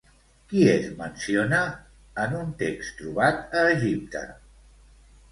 [0.51, 1.59] Qui es menciona
[2.23, 4.23] en un text trobat a Egipte?